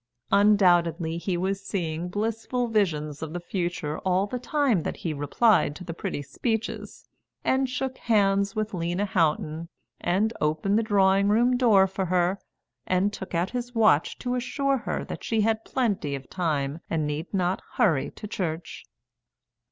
Undoubtedly, 0.31 1.19
he 1.19 1.37
was 1.37 1.63
seeing 1.63 2.07
blissful 2.09 2.67
visions 2.67 3.21
of 3.21 3.33
the 3.33 3.39
future 3.39 3.99
all 3.99 4.25
the 4.25 4.39
time 4.39 4.81
that 4.81 4.97
he 4.97 5.13
replied 5.13 5.75
to 5.75 5.83
the 5.83 5.93
pretty 5.93 6.23
speeches, 6.23 7.07
and 7.43 7.69
shook 7.69 7.99
hands 7.99 8.55
with 8.55 8.73
Lena 8.73 9.05
Houghton, 9.05 9.69
and 9.99 10.33
opened 10.41 10.79
the 10.79 10.81
drawing 10.81 11.27
room 11.27 11.55
door 11.55 11.85
for 11.85 12.05
her, 12.05 12.39
and 12.87 13.13
took 13.13 13.35
out 13.35 13.51
his 13.51 13.75
watch 13.75 14.17
to 14.17 14.33
assure 14.33 14.77
her 14.77 15.05
that 15.05 15.23
she 15.23 15.41
had 15.41 15.63
plenty 15.63 16.15
of 16.15 16.27
time 16.31 16.79
and 16.89 17.05
need 17.05 17.31
not 17.31 17.61
hurry 17.73 18.09
to 18.09 18.25
church. 18.25 18.85